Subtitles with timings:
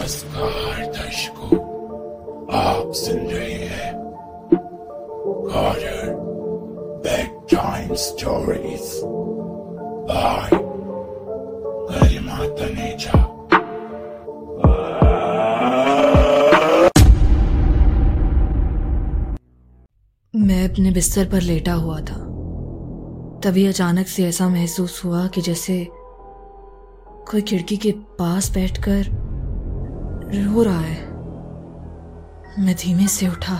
[0.00, 1.56] नमस्कार, दर्शकों।
[2.58, 3.92] आप सुन रहे हैं
[5.52, 6.14] horror
[7.50, 9.00] bedtime stories
[10.10, 10.50] by
[11.90, 13.20] Garima Taneja
[20.34, 22.20] मैं अपने बिस्तर पर लेटा हुआ था।
[23.44, 25.86] तभी अचानक से ऐसा महसूस हुआ कि जैसे
[27.30, 29.19] कोई खिड़की के पास बैठकर
[30.34, 31.08] रो रहा है।
[32.58, 33.56] मैं धीमे से उठा,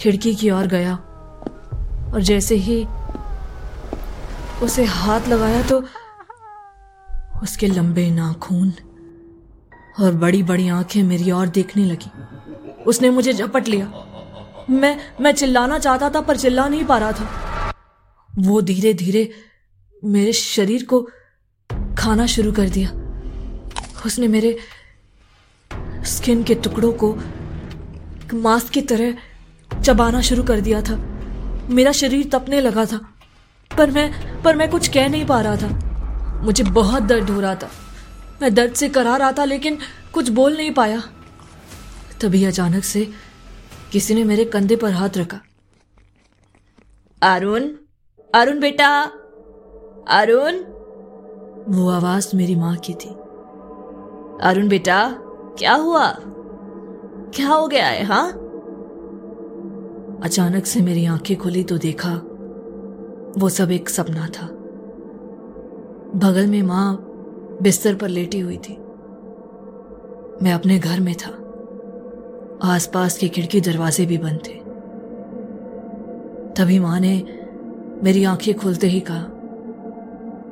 [0.00, 0.94] खिड़की की ओर गया
[2.14, 2.84] और जैसे ही
[4.62, 5.80] उसे हाथ लगाया तो
[7.42, 8.72] उसके लंबे नाखून
[10.00, 12.10] और बड़ी बड़ी आँखें मेरी ओर देखने लगी।
[12.84, 13.92] उसने मुझे झपट लिया।
[14.70, 17.72] मैं मैं चिल्लाना चाहता था पर चिल्ला नहीं पा रहा था।
[18.30, 19.30] वो धीरे धीरे
[20.04, 21.00] मेरे शरीर को
[21.98, 22.90] खाना शुरू कर दिया।
[24.06, 24.58] उसने मेरे
[26.08, 27.18] स्किन के टुकड़ों को
[28.34, 29.14] मांस की तरह
[29.82, 30.96] चबाना शुरू कर दिया था।
[31.70, 33.14] मेरा शरीर तपने लगा था
[33.78, 35.68] पर मैं पर मैं कुछ कह नहीं पा रहा था।
[36.44, 37.70] मुझे बहुत दर्द हो रहा था।
[38.42, 39.78] मैं दर्द से करा रहा था लेकिन
[40.12, 41.02] कुछ बोल नहीं पाया।
[42.20, 43.08] तभी अचानक से
[43.92, 45.40] किसी ने मेरे कंधे पर हाथ रखा।
[47.22, 47.62] अरुण?
[48.34, 49.02] अरुण बेटा?
[50.08, 50.54] अरुण?
[51.74, 53.08] वो आवाज़ मेरी माँ की थी।
[54.42, 55.18] अरुण बेटा?
[55.58, 56.12] क्या हुआ?
[57.34, 58.32] क्या हो गया है हाँ?
[60.22, 62.14] अचानक से मेरी आँखें खुली तो देखा
[63.38, 64.46] वो सब एक सपना था।
[66.18, 66.96] बगल में माँ
[67.62, 68.76] बिस्तर पर लेटी हुई थी।
[70.42, 71.30] मैं अपने घर में था।
[72.74, 74.54] आसपास के खिड़की दरवाजे भी बंद थे।
[76.52, 77.24] तभी माँ ने
[78.02, 79.22] मेरी आँखें खोलते ही कहा,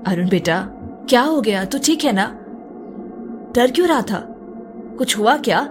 [0.06, 0.68] अरुण बेटा,
[1.08, 1.64] क्या हो गया?
[1.64, 2.26] तू ठीक है ना?
[3.54, 4.32] डर क्यों रहा था?
[4.98, 5.68] कुछ हुआ क्या?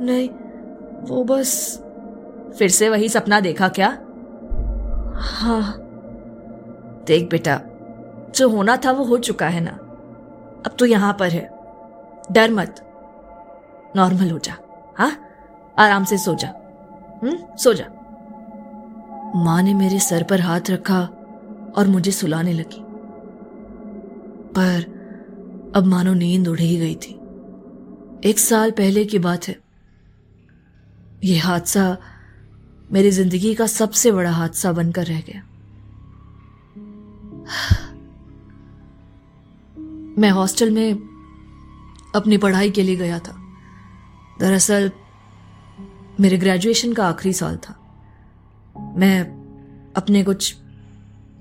[0.00, 0.28] नहीं
[1.08, 1.78] वो बस
[2.58, 3.88] फिर से वही सपना देखा क्या?
[5.16, 5.80] हाँ।
[7.06, 7.60] देख बेटा
[8.34, 9.70] जो होना था वो हो चुका है ना।
[10.66, 11.50] अब तो यहाँ पर है।
[12.32, 12.80] डर मत।
[13.96, 14.52] नॉर्मल हो जा।
[14.98, 15.12] हा?
[15.78, 16.48] आराम से सो जा।
[17.22, 17.56] हम्म?
[17.56, 17.84] सो जा।
[19.36, 21.08] माँ ने मेरे सर पर हाथ रखा
[21.76, 22.84] और मुझे सुलाने लगी।
[24.58, 25.04] पर
[25.76, 27.20] अब मानो नींद उड़ ही गई थी।
[28.24, 29.60] एक साल पहले की बात है।
[31.24, 31.98] यह हादसा
[32.92, 35.42] मेरी ज़िंदगी का सबसे बड़ा हादसा बनकर रह गया।
[40.18, 40.92] मैं हॉस्टल में
[42.16, 43.42] अपनी पढ़ाई के लिए गया था।
[44.40, 44.90] दरअसल,
[46.20, 47.80] मेरे ग्रेजुएशन का आखिरी साल था।
[48.96, 49.20] मैं
[49.96, 50.56] अपने कुछ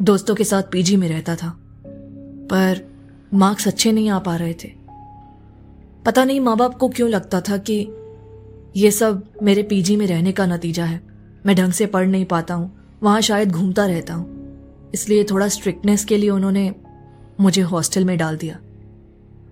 [0.02, 1.60] दोस्तों के साथ पीजी में रहता था,
[2.52, 2.94] पर
[3.34, 4.83] मार्क्स अच्छे नहीं आ पा रहे थे।
[6.06, 7.76] पता नहीं माँ बाप को क्यों लगता था कि
[8.76, 11.02] ये सब मेरे पीजी में रहने का नतीजा है।
[11.46, 12.72] मैं ढंग से पढ़ नहीं पाता हूँ,
[13.04, 16.74] वहाँ शायद घूमता रहता हूँ। इसलिए थोड़ा स्ट्रिक्टनेस के लिए उन्होंने
[17.40, 18.60] मुझे हॉस्टल में डाल दिया।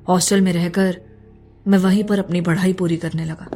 [0.08, 1.02] हॉस्टल में रहकर
[1.68, 3.48] मैं वहीं पर अपनी पढ़ाई पूरी करने लगा।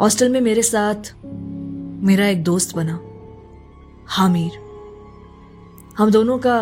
[0.00, 1.12] हॉस्टल में मेरे साथ
[2.04, 3.00] मेरा एक दोस्त बना,
[4.06, 4.58] हामिर।
[5.98, 6.56] हम दोनों का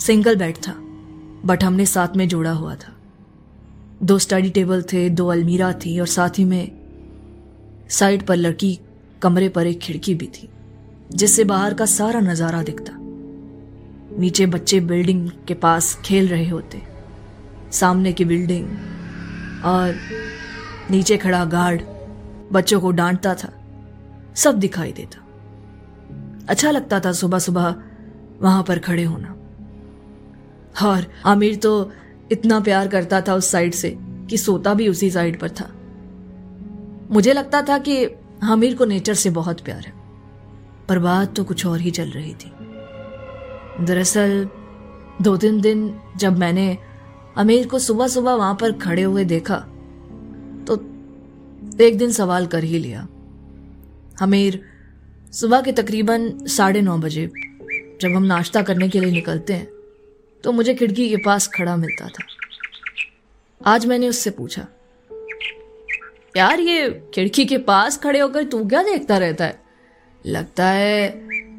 [0.00, 0.74] सिंगल बेड था
[1.44, 2.94] बट हमने साथ में जोड़ा हुआ था।
[4.00, 6.70] दो स्टडी टेबल थे, दो अलमीरा थी और साथ ही में
[7.90, 8.78] साइड पर लड़की
[9.22, 10.48] कमरे पर एक खिड़की भी थी,
[11.10, 12.92] जिससे बाहर का सारा नज़ारा दिखता।
[14.18, 16.82] नीचे बच्चे बिल्डिंग के पास खेल रहे होते,
[17.72, 18.68] सामने की बिल्डिंग
[19.64, 19.94] और
[20.90, 21.82] नीचे खड़ा गार्ड
[22.52, 23.52] बच्चों को डांटता था,
[24.36, 25.24] सब दिखाई देता।
[26.48, 27.74] अच्छा लगता था सुबह सुबह
[28.42, 29.34] वहाँ पर खड़े होना।
[30.82, 31.90] और आमिर तो
[32.32, 33.96] इतना प्यार करता था उस साइड से
[34.30, 35.70] कि सोता भी उसी साइड पर था।
[37.10, 38.04] मुझे लगता था कि
[38.44, 39.92] आमिर को नेचर से बहुत प्यार है,
[40.88, 42.52] पर बात तो कुछ और ही चल रही थी।
[43.84, 44.48] दरअसल
[45.22, 46.76] दो तीन दिन जब मैंने
[47.36, 49.56] अमीर को सुबह सुबह वहाँ पर खड़े हुए देखा
[50.66, 50.74] तो
[51.80, 53.06] एक दिन सवाल कर ही लिया।
[54.20, 54.60] हमीर,
[55.32, 57.26] सुबह के तकरीबन साढ़े नौ बजे
[58.00, 59.66] जब हम नाश्ता करने के लिए निकलते हैं
[60.44, 62.24] तो मुझे खिड़की के पास खड़ा मिलता था।
[63.60, 64.66] आज मैंने उससे पूछा,
[66.36, 69.60] यार, ये खिड़की के पास खड़े होकर तू क्या देखता रहता है?
[70.24, 71.08] लगता है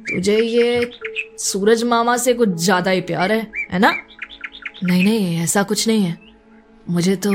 [0.05, 0.91] तुझे ये
[1.39, 3.93] सूरज मामा से कुछ ज़्यादा ही प्यार है है ना?
[4.83, 6.17] नहीं नहीं, ऐसा कुछ नहीं है।
[6.89, 7.31] मुझे तो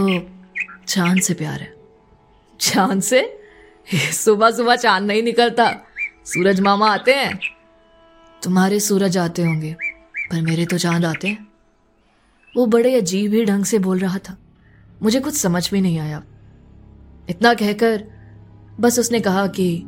[0.88, 1.72] चाँद से प्यार है।
[2.60, 3.22] चाँद से?
[4.12, 5.70] सुबह सुबह चाँद नहीं निकलता।
[6.26, 7.38] सूरज मामा आते हैं।
[8.42, 9.74] तुम्हारे सूरज आते होंगे।
[10.34, 11.46] पर मेरे तो चाँद आते हैं।
[12.56, 14.38] वो बड़े अजीब ही ढंग से बोल रहा था।
[15.02, 16.22] मुझे कुछ समझ में नहीं आया।
[17.30, 18.04] इतना कहकर
[18.80, 19.84] बस उसने कहा कि,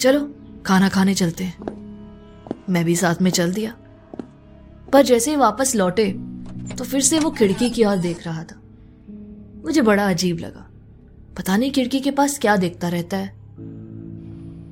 [0.00, 0.34] चलो,
[0.66, 1.58] खाना खाने चलते हैं।
[2.70, 3.76] मैं भी साथ में चल दिया।
[4.92, 6.12] पर जैसे ही वापस लौटे
[6.78, 8.62] तो फिर से वो खिड़की की ओर देख रहा था।
[9.64, 10.70] मुझे बड़ा अजीब लगा।
[11.36, 13.28] पता नहीं खिड़की के पास क्या देखता रहता है।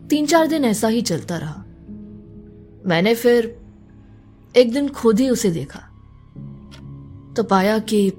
[0.09, 1.65] तीन चार दिन ऐसा ही चलता रहा।
[2.87, 3.64] मैंने फिर
[4.57, 5.79] एक दिन खुद ही उसे देखा।
[7.37, 8.11] तो पाया कि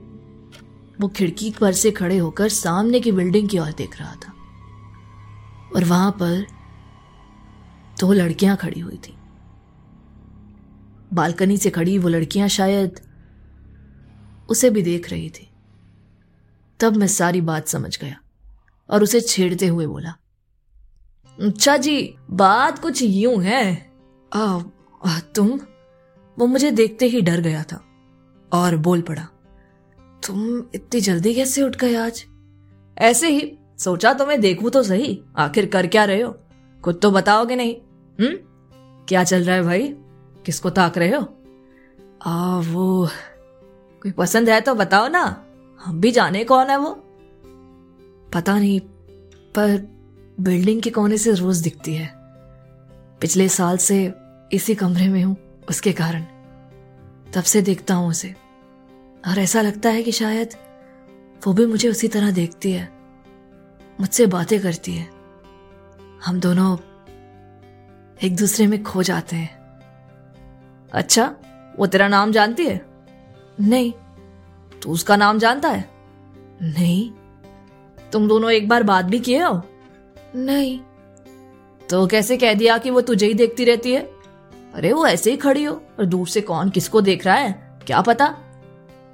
[1.01, 4.33] वो खिड़की पर से खड़े होकर सामने की बिल्डिंग की ओर देख रहा था।
[5.75, 6.47] और वहाँ पर
[7.99, 9.17] दो लड़कियाँ खड़ी हुई थी।
[11.13, 12.99] बालकनी से खड़ी वो लड़कियाँ शायद
[14.49, 15.49] उसे भी देख रही थी।
[16.79, 18.19] तब मैं सारी बात समझ गया
[18.89, 20.15] और उसे छेड़ते हुए बोला
[21.41, 23.91] अच्छा जी बात कुछ यूँ है?
[24.33, 24.59] आ,
[25.05, 25.59] आ, तुम
[26.37, 27.83] वो मुझे देखते ही डर गया था
[28.51, 29.27] और बोल पड़ा,
[30.27, 32.25] तुम इतनी जल्दी कैसे उठ गए आज?
[32.97, 36.35] ऐसे ही, सोचा तुम्हें देखूँ तो सही, आखिर कर क्या रहे हो?
[36.83, 37.75] कुछ तो बताओगे नहीं
[38.19, 38.37] हम्म?
[39.07, 39.87] क्या चल रहा है भाई?
[40.45, 41.21] किसको ताक रहे हो?
[42.21, 43.07] आ, वो,
[44.01, 45.23] कोई पसंद है तो बताओ ना,
[45.81, 46.91] हम भी जाने कौन है वो?
[48.33, 48.79] पता नहीं,
[49.55, 49.77] पर
[50.39, 52.13] बिल्डिंग के कोने से रोज दिखती है।
[53.21, 54.13] पिछले साल से
[54.51, 55.35] इसी कमरे में हूँ।
[55.69, 56.21] उसके कारण।
[57.33, 58.35] तब से देखता हूँ उसे।
[59.27, 60.49] और ऐसा लगता है कि शायद
[61.47, 62.91] वो भी मुझे उसी तरह देखती है।
[63.99, 65.09] मुझसे बातें करती है।
[66.25, 66.77] हम दोनों
[68.23, 69.65] एक दूसरे में खो जाते हैं।
[70.93, 71.35] अच्छा
[71.79, 72.85] वो तेरा नाम जानती है?
[73.61, 73.93] नहीं
[74.81, 75.89] तू उसका नाम जानता है?
[76.61, 77.11] नहीं।
[78.11, 79.61] तुम दोनों एक बार बात भी किए हो?
[80.35, 80.79] नहीं।
[81.89, 84.14] तो कैसे कह दिया कि वो तुझे ही देखती रहती है?
[84.75, 87.79] अरे वो ऐसे ही खड़ी हो और दूर से कौन किसको देख रहा है?
[87.87, 88.37] क्या पता?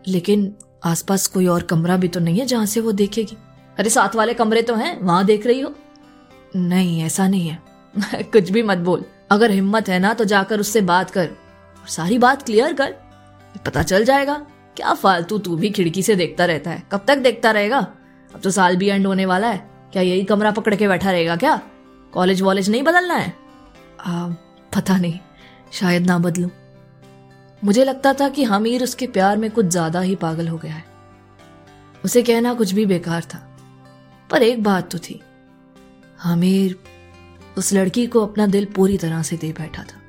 [0.08, 3.38] लेकिन आसपास कोई और कमरा भी तो नहीं है जहाँ से वो देखेगी।
[3.78, 5.75] अरे साथ वाले कमरे तो हैं वहाँ देख रही हो?
[6.56, 7.60] नहीं ऐसा नहीं है।
[8.24, 11.28] कुछ भी मत बोल। अगर हिम्मत है ना तो जाकर उससे बात कर।
[11.81, 12.96] और सारी बात क्लियर कर।
[13.66, 14.48] पता चल जाएगा।
[14.78, 16.84] क्या फालतू तू भी खिड़की से देखता रहता है?
[16.92, 17.78] कब तक देखता रहेगा?
[18.36, 21.36] अब तो साल भी एंड होने वाला है। क्या यही कमरा पकड़ के बैठा रहेगा
[21.36, 21.62] क्या?
[22.13, 23.34] कॉलेज वॉलेज नहीं बदलना है?
[24.06, 24.30] आ,
[24.75, 25.19] पता नहीं।
[25.72, 26.50] शायद ना बदलू।
[27.62, 30.84] मुझे लगता था कि हमीर उसके प्यार में कुछ ज़्यादा ही पागल हो गया है।
[32.04, 33.40] उसे कहना कुछ भी बेकार था,
[34.30, 35.20] पर एक बात तो थी।
[36.22, 36.76] हमीर
[37.58, 40.00] उस लड़की को अपना दिल पूरी तरह से दे बैठा था।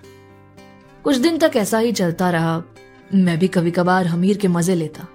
[1.04, 2.62] कुछ दिन तक ऐसा ही चलता रहा,
[3.14, 5.06] मैं भी कभी कभार हमीर के मज़े लेता,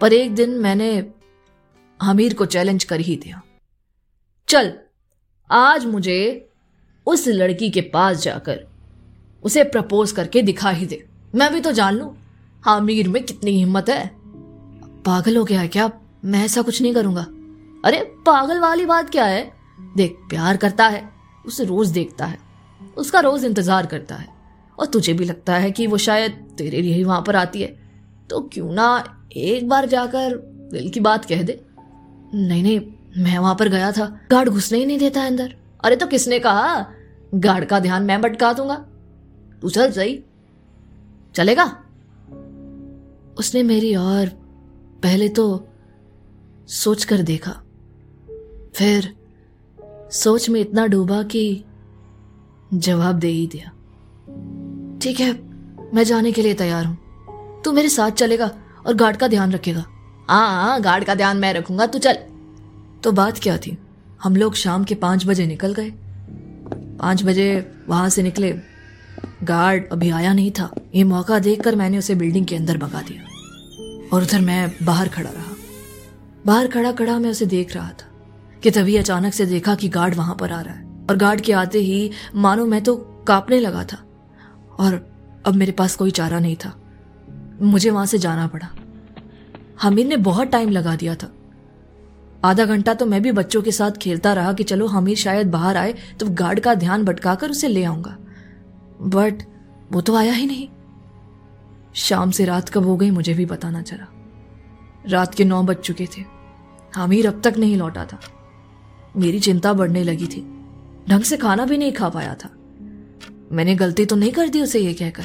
[0.00, 0.92] पर एक दिन मैंने
[2.00, 3.42] हमीर को चैलेंज कर ही दिया।
[4.48, 4.72] चल,
[5.50, 6.48] आज मुझे
[7.06, 8.66] उस लड़की के पास जाकर
[9.42, 12.14] उसे प्रपोज करके दिखा ही दे। मैं भी तो जान लू।
[12.64, 14.12] हमीर में कितनी हिम्मत है।
[15.04, 15.90] पागल हो गया है क्या?
[16.24, 17.22] मैं ऐसा कुछ नहीं करूँगा।
[17.84, 19.52] अरे, पागल वाली बात क्या है?
[19.96, 21.10] देख, प्यार करता है,
[21.46, 22.38] उसे रोज देखता है।
[22.96, 24.28] उसका रोज इंतज़ार करता है।
[24.78, 27.82] और तुझे भी लगता है कि वो शायद तेरे लिए ही वहाँ पर आती है।
[28.30, 30.36] तो क्यों ना एक बार जाकर
[30.72, 31.64] दिल की बात कह दे।
[32.34, 32.80] नहीं नहीं,
[33.16, 35.54] मैं वहाँ पर गया था। गार्ड घुसने ही नहीं देता अंदर।
[35.84, 36.86] अरे तो किसने कहा?
[37.34, 38.86] गार्ड का ध्यान मैं भटका दूँगा।
[39.62, 40.20] तू चल सही।
[41.34, 41.64] चलेगा?
[43.38, 44.28] उसने मेरी और
[45.02, 45.68] पहले तो
[46.68, 47.52] सोच कर देखा।
[48.74, 49.16] फिर
[50.12, 51.64] सोच में इतना डूबा कि
[52.74, 53.68] जवाब दे ही दिया।
[54.98, 55.32] ठीक है,
[55.94, 56.98] मैं जाने के लिए तैयार हूँ।
[57.62, 58.50] तू मेरे साथ चलेगा
[58.86, 59.84] और गार्ड का ध्यान रखेगा।
[60.30, 62.18] हाँ हाँ गार्ड का ध्यान मैं रखूँगा, तू चल।
[63.04, 63.78] तो बात क्या थी?
[64.22, 65.90] हम लोग शाम के पाँच बजे निकल गए।
[66.98, 68.71] पाँच बजे वहाँ से निकले
[69.42, 73.22] गार्ड अभी आया नहीं था। ये मौका देखकर मैंने उसे बिल्डिंग के अंदर भगा दिया।
[74.16, 75.56] और उधर मैं बाहर खड़ा रहा।
[76.46, 78.08] बाहर खड़ा खड़ा मैं उसे देख रहा था
[78.62, 81.52] कि तभी अचानक से देखा कि गार्ड वहाँ पर आ रहा है। और गार्ड के
[81.52, 83.98] आते ही, मानो मैं तो कांपने लगा था।
[84.78, 85.12] और
[85.46, 86.78] अब मेरे पास कोई चारा नहीं था।
[87.62, 88.68] मुझे वहाँ से जाना पड़ा।
[89.82, 91.32] हमीर ने बहुत टाइम लगा दिया था।
[92.44, 95.76] आधा घंटा तो मैं भी बच्चों के साथ खेलता रहा कि चलो हमीर शायद बाहर
[95.76, 98.16] आए तो गार्ड का ध्यान भटकाकर उसे ले आऊँगा।
[99.02, 99.42] बट
[99.92, 100.68] वो तो आया ही नहीं।
[101.94, 104.06] शाम से रात कब हो गई मुझे भी पता ना चला।
[105.08, 106.24] रात के नौ बज चुके थे।
[106.96, 108.20] हमीर अब तक नहीं लौटा था।
[109.16, 110.40] मेरी चिंता बढ़ने लगी थी।
[111.08, 112.50] ढंग से खाना भी नहीं खा पाया था।
[113.52, 115.24] मैंने गलती तो नहीं कर दी उसे ये कहकर।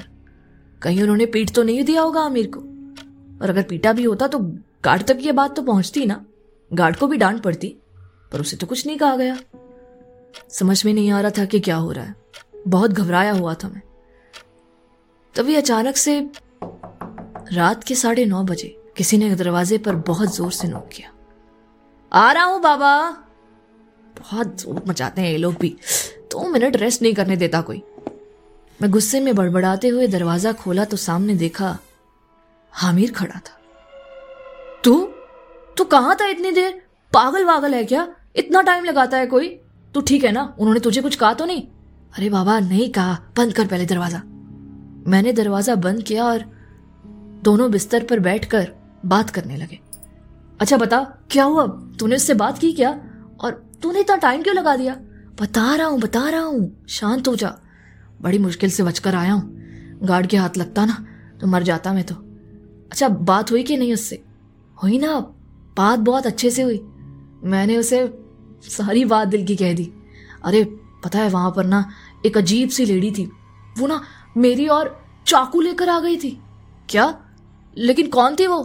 [0.81, 2.59] कहीं उन्होंने पीट तो नहीं दिया होगा आमिर को।
[3.41, 4.39] और अगर पीटा भी होता तो
[4.85, 6.25] गार्ड तक ये बात तो पहुँचती ना।
[6.73, 7.75] गार्ड को भी डांट पड़ती,
[8.31, 9.37] पर उसे तो कुछ नहीं कहा गया।
[10.49, 12.15] समझ में नहीं आ रहा था कि क्या हो रहा है।
[12.67, 13.81] बहुत घबराया हुआ था मैं।
[15.35, 16.19] तभी अचानक से
[17.53, 21.11] रात के साढ़े नौ बजे किसी ने दरवाजे पर बहुत ज़ोर से नोक किया।
[22.11, 23.09] आ रहा हूँ बाबा।
[24.19, 25.69] बहुत ज़ोर मचाते हैं ये लोग भी।
[26.31, 27.81] दो मिनट रेस्ट नहीं करने देता कोई।
[28.79, 31.77] मैं गुस्से में बड़बड़ाते हुए दरवाज़ा खोला तो सामने देखा,
[32.73, 33.59] हामिर खड़ा था।
[34.83, 34.99] तू?
[35.77, 36.81] तू कहाँ था इतनी देर?
[37.13, 38.07] पागल वागल है क्या?
[38.35, 39.49] इतना टाइम लगाता है कोई?
[39.95, 40.53] तू ठीक है ना?
[40.59, 41.67] उन्होंने तुझे कुछ कहा तो नहीं?
[42.17, 44.21] अरे बाबा, नहीं कहा। बंद कर पहले दरवाज़ा।
[45.07, 46.39] मैंने दरवाज़ा बंद किया और
[47.43, 48.71] दोनों बिस्तर पर बैठकर
[49.05, 49.79] बात करने लगे।
[50.59, 51.67] अच्छा बता, क्या हुआ?
[51.99, 52.89] तूने उससे बात की क्या?
[53.41, 54.95] और तूने इतना टाइम क्यों लगा दिया?
[55.41, 57.57] बता रहा हूँ, बता रहा हूँ। शांत हो जा।
[58.21, 59.55] बड़ी मुश्किल से बचकर आया हूँ।
[60.03, 61.05] गार्ड के हाथ लगता ना
[61.41, 62.15] तो मर जाता मैं तो।
[62.91, 64.23] अच्छा बात हुई कि नहीं उससे?
[64.83, 65.19] हुई ना,
[65.77, 66.81] बात बहुत अच्छे से हुई।
[67.43, 68.19] मैंने उसे
[68.63, 69.93] सारी बात दिल की कह दी।
[70.45, 70.63] अरे,
[71.03, 71.89] पता है वहाँ पर ना
[72.25, 73.31] एक अजीब सी लेडी थी।
[73.77, 74.01] वो ना
[74.37, 76.39] मेरी और चाकू लेकर आ गई थी।
[76.89, 77.25] क्या?
[77.77, 78.63] लेकिन कौन थी वो?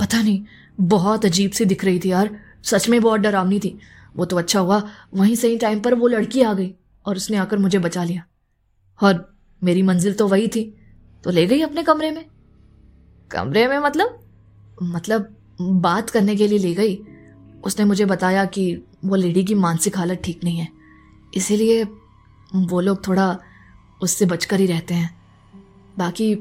[0.00, 0.44] पता नहीं।
[0.80, 3.78] बहुत अजीब सी दिख रही थी यार। सच में बहुत डरावनी थी।
[4.16, 6.74] वो तो अच्छा हुआ। वहीं सही टाइम पर वो लड़की आ गई
[7.06, 8.24] और उसने आकर मुझे बचा लिया।
[9.02, 10.76] और मेरी मंजिल तो वही थी।
[11.24, 12.24] तो ले गई अपने कमरे में।
[13.30, 14.20] कमरे में मतलब?
[14.82, 16.98] मतलब बात करने के लिए ले गई।
[17.64, 20.68] उसने मुझे बताया कि वो लेडी की मानसिक हालत ठीक नहीं है।
[21.34, 21.86] इसीलिए
[22.54, 23.38] वो लोग थोड़ा
[24.02, 25.22] उससे बचकर ही रहते हैं।
[25.98, 26.34] बाकी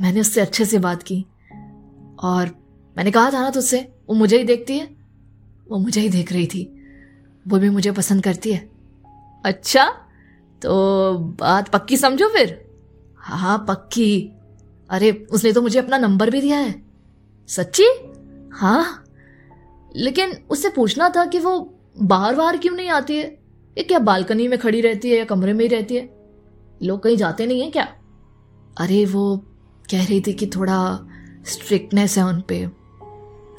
[0.00, 1.26] मैंने उससे अच्छे से बात की।
[2.22, 2.58] और
[2.96, 4.96] मैंने कहा था ना तुझसे, वो मुझे ही देखती है।
[5.68, 6.86] वो मुझे ही देख रही थी।
[7.48, 8.70] वो भी मुझे पसंद करती है।
[9.44, 9.90] अच्छा
[10.62, 12.70] तो बात पक्की समझो फिर?
[13.16, 14.30] हाँ पक्की।
[14.90, 16.82] अरे, उसने तो मुझे अपना नंबर भी दिया है।
[17.48, 18.12] सच्ची?
[18.52, 19.04] हाँ।
[19.96, 23.43] लेकिन उससे पूछना था कि वो बार बार क्यों नहीं आती है?
[23.76, 26.08] ये क्या बालकनी में खड़ी रहती है या कमरे में ही रहती है?
[26.82, 27.84] लोग कहीं जाते नहीं है क्या?
[28.76, 29.36] अरे वो
[29.90, 31.08] कह रही थी कि थोड़ा
[31.46, 32.70] स्ट्रिक्टनेस है उन पर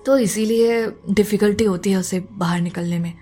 [0.05, 3.13] तो इसीलिए डिफ़िकल्टी होती है उसे बाहर निकलने में।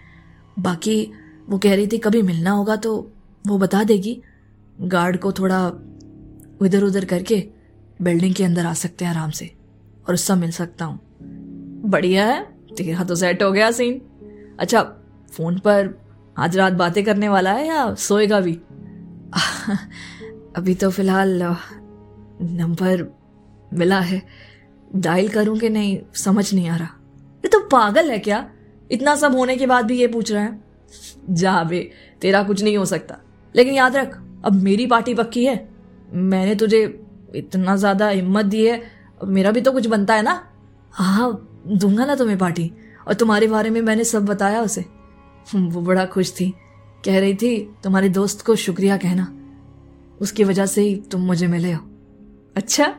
[0.60, 1.12] बाकी
[1.50, 2.96] वो कह रही थी कभी मिलना होगा तो
[3.48, 4.22] वो बता देगी।
[4.82, 5.68] गार्ड को थोड़ा
[6.66, 7.44] इधर उधर करके
[8.02, 9.46] बिल्डिंग के अंदर आ सकते हैं आराम से
[10.08, 11.00] और उससे मिल सकता हूँ।
[11.86, 12.44] बढ़िया है,
[12.78, 14.02] तेरा तो सेट हो गया सीन
[14.60, 14.82] अच्छा
[15.32, 16.03] फ़ोन पर
[16.38, 18.54] आज रात बातें करने वाला है या सोएगा भी?
[20.56, 21.42] अभी तो फ़िलहाल
[22.42, 23.04] नंबर
[23.74, 24.22] मिला है।
[24.96, 26.88] डायल करूँ कि नहीं, समझ नहीं आ रहा।
[27.44, 28.46] ये तो पागल है क्या?
[28.92, 30.60] इतना सब होने के बाद भी ये पूछ रहा है।
[31.30, 31.90] जा बे,
[32.22, 33.18] तेरा कुछ नहीं हो सकता।
[33.56, 35.70] लेकिन याद रख, अब मेरी पार्टी पक्की है।
[36.14, 36.84] मैंने तुझे
[37.36, 38.82] इतना ज़्यादा हिम्मत दी है
[39.24, 40.42] मेरा भी तो कुछ बनता है ना?
[40.92, 41.32] हाँ
[41.68, 42.72] दूँगा ना तुम्हें पार्टी।
[43.08, 44.86] और तुम्हारे बारे में मैंने सब बताया उसे।
[45.56, 46.54] वो बड़ा खुश थी।
[47.06, 49.40] कह रही थी तुम्हारे दोस्त को शुक्रिया कहना।
[50.22, 51.90] उसकी वजह से ही तुम मुझे मिले हो।
[52.56, 52.96] अच्छा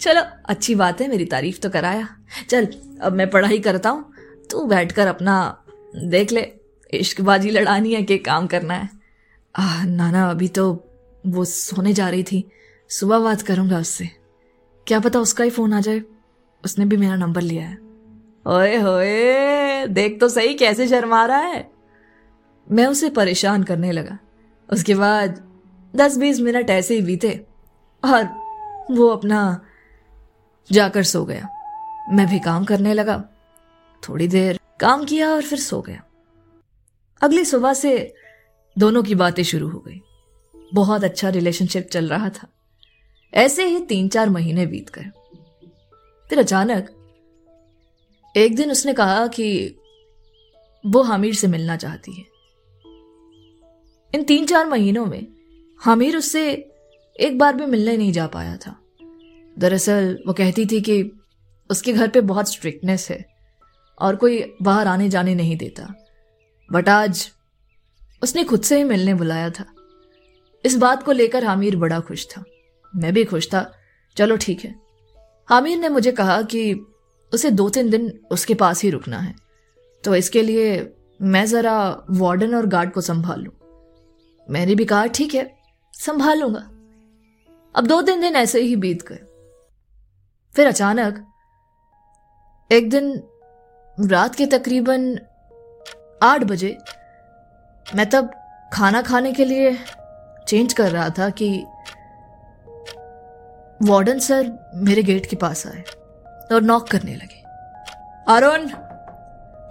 [0.00, 2.08] चलो अच्छी बात है मेरी तारीफ़ तो कराया।
[2.48, 2.66] चल
[3.00, 4.12] अब मैं पढ़ाई करता हूँ।
[4.50, 5.64] तू बैठकर अपना
[5.96, 6.52] देख ले
[6.94, 8.88] इश्कबाजी लड़ानी है कि काम करना है।
[9.56, 10.86] आ, नाना अभी तो
[11.26, 12.48] वो सोने जा रही थी।
[12.88, 14.08] सुबह बात करूँगा उससे।
[14.86, 16.02] क्या पता उसका ही फ़ोन आ जाए।
[16.64, 17.78] उसने भी मेरा नंबर लिया है।
[18.46, 21.69] ओए होए देख तो सही कैसे शर्मा रहा है।
[22.70, 24.18] मैं उसे परेशान करने लगा।
[24.72, 25.52] उसके बाद
[25.96, 27.46] दस बीस मिनट ऐसे ही बीते
[28.04, 28.24] और
[28.90, 29.64] वो अपना
[30.72, 31.48] जाकर सो गया।
[32.10, 33.24] मैं भी काम करने लगा।
[34.08, 36.04] थोड़ी देर काम किया और फिर सो गया।
[37.22, 38.14] अगली सुबह से
[38.78, 40.00] दोनों की बातें शुरू हो गई।
[40.74, 42.48] बहुत अच्छा रिलेशनशिप चल रहा था।
[43.34, 45.10] ऐसे ही तीन चार महीने बीत गए।
[46.28, 46.96] फिर अचानक
[48.36, 49.76] एक दिन उसने कहा कि
[50.86, 52.29] वो हामिर से मिलना चाहती है।
[54.14, 55.26] इन तीन चार महीनों में
[55.78, 56.52] हामिर उससे
[57.20, 58.80] एक बार भी मिलने नहीं जा पाया था।
[59.58, 61.12] दरअसल वो कहती थी कि
[61.70, 63.26] उसके घर पे बहुत स्ट्रिक्टनेस है
[63.98, 65.94] और कोई बाहर आने जाने नहीं देता।
[66.72, 67.30] बट आज
[68.22, 69.64] उसने खुद से ही मिलने बुलाया था।
[70.64, 72.44] इस बात को लेकर हामिर बड़ा खुश था।
[72.96, 73.72] मैं भी खुश था।
[74.16, 74.74] चलो ठीक है।
[75.48, 76.74] हामिर ने मुझे कहा कि
[77.34, 79.34] उसे दो तीन दिन उसके पास ही रुकना है।
[80.04, 83.52] तो इसके लिए मैं ज़रा वार्डन और गार्ड को संभाल। लूँ
[84.50, 85.50] मैंने भी कहा, ठीक है
[85.94, 86.60] संभाल लूँगा
[87.74, 89.18] अब दो तीन दिन ऐसे ही बीत गए।
[90.54, 91.24] फिर अचानक,
[92.70, 93.12] एक दिन
[93.98, 95.18] रात के तकरीबन
[96.22, 96.76] आठ बजे,
[97.86, 98.30] मैं तब
[98.72, 99.76] खाना खाने के लिए
[100.48, 101.48] चेंज कर रहा था कि
[103.82, 104.52] वार्डन सर
[104.84, 105.82] मेरे गेट के पास आए
[106.52, 107.42] और नॉक करने लगे।
[108.28, 108.68] Arun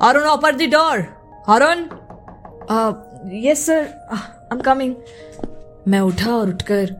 [0.01, 0.99] Arun open the door
[1.49, 1.83] Arun!
[3.39, 3.85] Yes sir
[4.51, 4.93] I am coming
[5.87, 6.95] मैं उठा और उठकर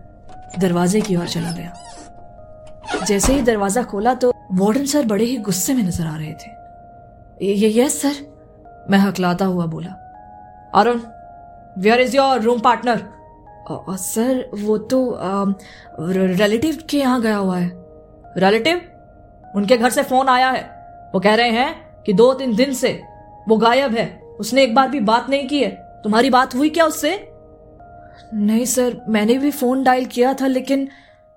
[0.60, 5.74] दरवाजे की ओर चला गया। जैसे ही दरवाज़ा खोला तो वार्डन सर बड़े ही गुस्से
[5.74, 8.16] में नज़र आ रहे थे। ये यस सर
[8.90, 9.90] मैं हकलाता हुआ बोला।
[10.76, 11.00] Arun
[11.78, 13.04] where is your room partner
[13.72, 15.00] sir वो तो
[16.00, 17.72] रिलेटिव के यहाँ गया हुआ है।
[18.38, 18.82] रिलेटिव
[19.56, 20.62] उनके घर से फ़ोन आया है।
[21.14, 23.00] वो कह रहे हैं कि दो तीन दिन से
[23.48, 24.08] वो गायब है।
[24.40, 25.72] उसने एक बार भी बात नहीं की है।
[26.04, 27.12] तुम्हारी बात हुई क्या उससे?
[28.34, 30.88] नहीं सर मैंने भी फ़ोन डायल किया था लेकिन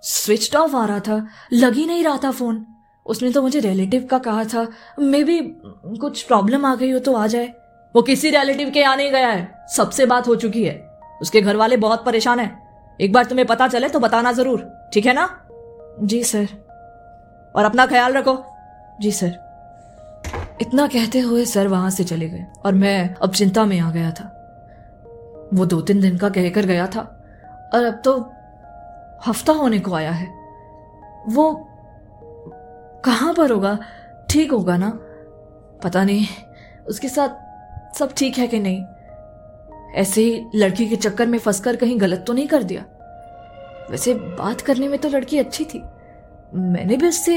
[0.03, 2.67] स्विच ऑफ़ आ रहा था। लग ही नहीं रहा था फ़ोन।
[3.07, 4.67] उसने तो मुझे रिलेटिव का कहा था।
[5.01, 5.41] मे बी
[6.01, 7.53] कुछ प्रॉब्लम आ गई हो तो आ जाए।
[7.95, 10.75] वो किसी रिलेटिव के यहाँ नहीं गया है। सबसे बात हो चुकी है।
[11.23, 12.63] उसके घर वाले बहुत परेशान हैं।
[13.01, 15.29] एक बार तुम्हें पता चले तो बताना ज़रूर। ठीक है ना?
[16.03, 16.49] जी सर।
[17.55, 18.45] और अपना ख्याल रखो।
[19.01, 19.39] जी सर।
[20.61, 24.11] इतना कहते हुए सर वहाँ से चले गए। और मैं अब चिंता में आ गया
[24.11, 24.42] था।
[25.53, 27.01] वो दो तीन दिन का कहकर गया था।
[27.75, 28.33] और अब तो
[29.27, 30.27] हफ़्ता होने को आया है।
[31.29, 31.69] वो
[33.05, 33.79] कहाँ पर होगा?
[34.31, 34.91] ठीक होगा ना?
[35.85, 36.27] पता नहीं।
[36.89, 38.85] उसके साथ सब ठीक है कि नहीं?
[39.95, 42.85] ऐसे ही लड़की के चक्कर में फंसकर कहीं गलत तो नहीं कर दिया?
[43.91, 45.83] वैसे बात करने में तो लड़की अच्छी थी।
[46.55, 47.37] मैंने भी उससे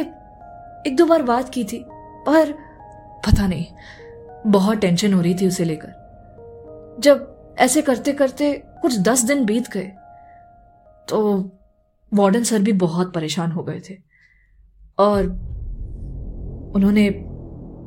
[0.87, 1.85] एक दो बार बात की थी,
[2.27, 2.51] पर
[3.27, 3.65] पता नहीं,
[4.47, 9.67] बहुत टेंशन हो रही थी उसे लेकर। जब ऐसे करते करते कुछ दस दिन बीत
[9.67, 9.91] गए।
[11.09, 11.49] तो
[12.13, 13.97] वार्डन सर भी बहुत परेशान हो गए थे।
[14.97, 15.23] और
[16.75, 17.09] उन्होंने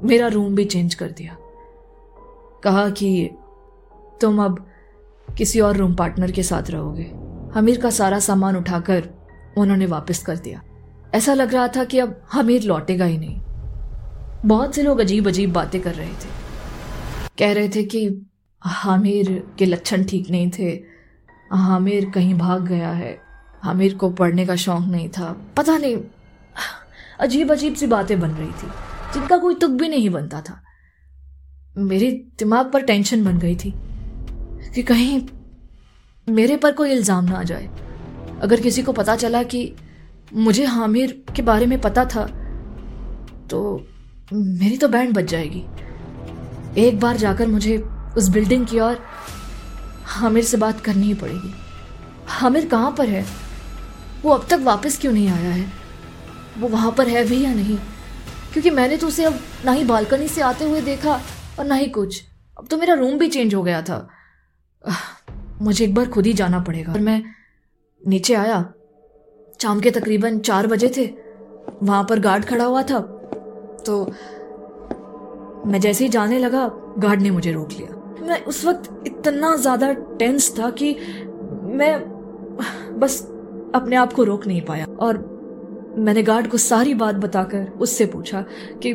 [0.05, 1.37] मेरा रूम भी चेंज कर दिया।
[2.65, 3.31] कहा कि
[4.21, 4.67] तुम अब
[5.39, 7.13] किसी और रूम पार्टनर के साथ रहोगे।
[7.55, 9.11] हमीर का सारा सामान उठाकर
[9.59, 10.63] उन्होंने वापस कर दिया।
[11.15, 13.41] ऐसा लग रहा था कि अब हमीर लौटेगा ही नहीं।
[14.49, 16.29] बहुत से लोग अजीब अजीब बातें कर रहे थे।
[17.39, 18.28] कह रहे थे कि
[18.63, 20.71] हामिर के लक्षण ठीक नहीं थे।
[21.51, 23.17] हामिर कहीं भाग गया है।
[23.63, 25.97] हामिर को पढ़ने का शौक नहीं था। पता नहीं
[27.21, 28.69] अजीब अजीब सी बातें बन रही थी,
[29.15, 30.61] जिनका कोई तुक भी नहीं बनता था।
[31.77, 33.73] मेरे दिमाग पर टेंशन बन गई थी
[34.75, 35.21] कि कहीं
[36.27, 37.69] मेरे पर कोई इल्ज़ाम ना आ जाए।
[38.43, 39.73] अगर किसी को पता चला कि
[40.37, 42.25] मुझे हामिर के बारे में पता था
[43.51, 43.61] तो
[44.33, 45.65] मेरी तो बैंड बच जाएगी।
[46.79, 47.77] एक बार जाकर मुझे
[48.19, 48.99] उस बिल्डिंग की ओर
[50.05, 51.55] हामिर से बात करनी ही पड़ेगी।
[52.27, 53.27] हामिर कहाँ पर है?
[54.23, 55.73] वो अब तक वापस क्यों नहीं आया है?
[56.59, 57.79] वो वहाँ पर है भी या नहीं?
[58.53, 61.21] क्योंकि मैंने तो उसे अब ना ही बालकनी से आते हुए देखा
[61.59, 62.25] और ना ही कुछ।
[62.59, 64.09] अब तो मेरा रूम भी चेंज हो गया था।
[65.63, 67.23] मुझे एक बार खुद ही जाना पड़ेगा। और मैं
[68.07, 68.73] नीचे आया।
[69.63, 71.07] शाम के तकरीबन चार बजे थे।
[71.83, 73.01] वहाँ पर गार्ड खड़ा हुआ था।
[73.87, 74.13] तो
[75.67, 77.98] मैं जैसे ही जाने लगा गार्ड ने मुझे रोक लिया।
[78.29, 80.95] मैं उस वक्त इतना ज़्यादा टेंस था कि
[81.73, 81.99] मैं
[83.01, 83.21] बस
[83.75, 85.19] अपने आप को रोक नहीं पाया। और
[85.99, 88.45] मैंने गार्ड को सारी बात बताकर उससे पूछा
[88.83, 88.93] कि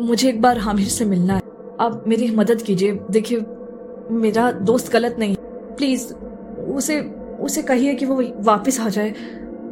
[0.00, 1.42] मुझे एक बार हामिर से मिलना है।
[1.80, 3.44] आप मेरी मदद कीजिए। देखिए,
[4.10, 5.36] मेरा दोस्त गलत नहीं
[5.76, 6.12] प्लीज़,
[6.74, 7.00] उसे
[7.40, 9.14] उसे कहिए कि वो वापस आ जाए।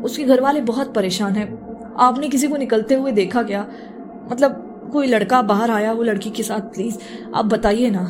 [0.05, 1.47] उसके घर वाले बहुत परेशान हैं।
[2.01, 3.67] आपने किसी को निकलते हुए देखा क्या?
[4.33, 6.61] मतलब कोई लड़का बाहर आया वो लड़की के साथ?
[6.61, 6.99] प्लीज़,
[7.35, 8.05] आप बताइए ना।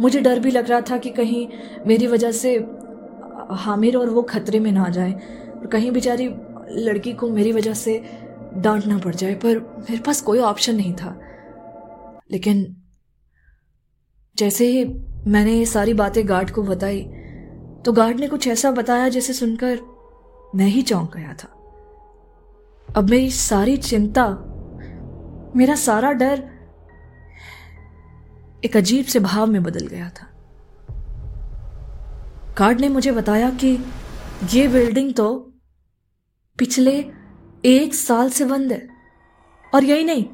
[0.00, 1.46] मुझे डर भी लग रहा था कि कहीं
[1.86, 2.54] मेरी वजह से
[3.54, 5.12] हामिर और वो खतरे में ना जाए।
[5.52, 6.28] और कहीं बेचारी
[6.70, 7.98] लड़की को मेरी वजह से
[8.56, 11.18] डांटना पड़ जाए, पर मेरे पास कोई ऑप्शन नहीं था।
[12.30, 12.64] लेकिन
[14.36, 14.84] जैसे ही
[15.26, 17.00] मैंने ये सारी बातें गार्ड को बताई
[17.84, 19.78] तो गार्ड ने कुछ ऐसा बताया जिसे सुनकर
[20.54, 21.48] मैं ही चौंक गया था।
[22.88, 24.26] अब मेरी सारी चिंता,
[25.56, 26.42] मेरा सारा डर
[28.64, 30.26] एक अजीब से भाव में बदल गया था।
[32.58, 33.78] गार्ड ने मुझे बताया कि
[34.52, 35.52] ये बिल्डिंग तो
[36.58, 37.04] पिछले
[37.64, 38.88] एक साल से बंद है।
[39.74, 40.24] और यही नहीं,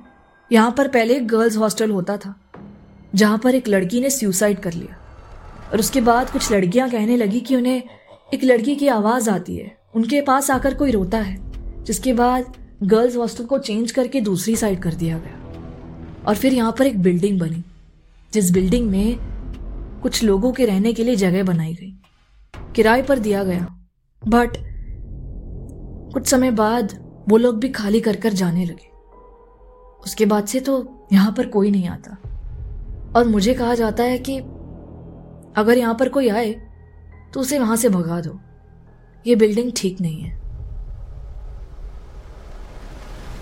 [0.53, 2.35] यहाँ पर पहले एक गर्ल्स हॉस्टल होता था,
[3.14, 4.97] जहाँ पर एक लड़की ने सुसाइड कर लिया।
[5.73, 7.83] और उसके बाद कुछ लड़कियाँ कहने लगी कि उन्हें
[8.35, 11.38] एक लड़की की आवाज़ आती है, उनके पास आकर कोई रोता है,
[11.85, 16.73] जिसके बाद गर्ल्स हॉस्टल को चेंज करके दूसरी साइड कर दिया गया। और फिर यहाँ
[16.73, 17.64] पर एक बिल्डिंग बनी।
[18.33, 19.16] जिस बिल्डिंग में
[20.03, 23.66] कुछ लोगों के रहने के लिए जगह बनाई गई। किराए पर दिया गया।
[24.23, 24.57] बट
[26.14, 26.93] कुछ समय बाद
[27.29, 28.88] वो लोग भी खाली कर कर जाने लगे।
[30.05, 32.16] उसके बाद से तो यहाँ पर कोई नहीं आता।
[33.16, 34.38] और मुझे कहा जाता है कि
[35.57, 36.53] अगर यहाँ पर कोई आए
[37.35, 38.38] तो उसे वहाँ से भगा दो।
[39.27, 40.38] ये बिल्डिंग ठीक नहीं है।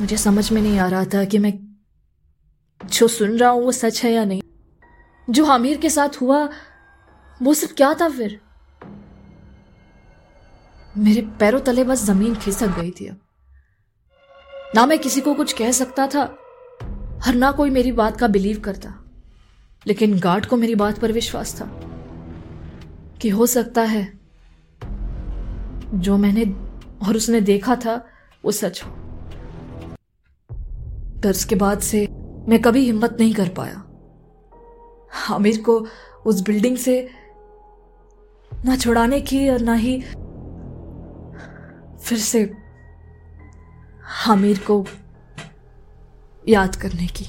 [0.01, 1.53] मुझे समझ में नहीं आ रहा था कि मैं
[2.81, 4.42] जो सुन रहा हूँ वो सच है या नहीं।
[5.31, 6.49] जो आमिर के साथ हुआ,
[7.43, 8.41] वो सब क्या था फिर?
[10.97, 13.21] मेरे पैरों तले बस ज़मीन खिसक गई थी अब।
[14.75, 16.38] ना मैं किसी को कुछ कह सकता था
[17.23, 19.05] हर ना कोई मेरी बात का बिलीव करता।
[19.87, 21.67] लेकिन गार्ड को मेरी बात पर विश्वास था
[23.23, 24.12] कि हो सकता है,
[25.95, 26.45] जो मैंने
[27.09, 28.07] और उसने देखा था,
[28.45, 28.91] वो सच हो।
[31.21, 32.09] दर्ज के बाद से
[32.49, 33.85] मैं कभी हिम्मत नहीं कर पाया।
[35.31, 35.87] आमिर को
[36.27, 37.11] उस बिल्डिंग से
[38.64, 40.01] ना छुड़ाने की और ना ही
[42.03, 42.51] फिर से
[44.27, 44.85] आमिर को
[46.49, 47.27] याद करने की।